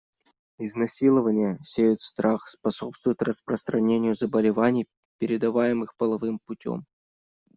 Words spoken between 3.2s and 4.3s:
распространению